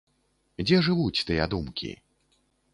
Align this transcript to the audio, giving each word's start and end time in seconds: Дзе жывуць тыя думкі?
Дзе 0.69 0.79
жывуць 0.87 1.23
тыя 1.29 1.43
думкі? 1.53 1.91